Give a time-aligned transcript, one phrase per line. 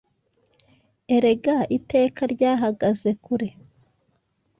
[1.15, 3.49] Erega Iteka ryahagaze kure,